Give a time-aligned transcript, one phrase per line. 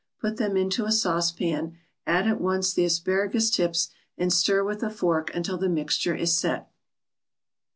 [0.19, 4.89] Put them into a saucepan, add at once the asparagus tips and stir with a
[4.89, 6.71] fork until the mixture is "set."